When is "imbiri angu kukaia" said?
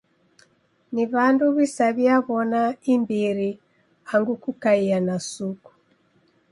2.93-4.97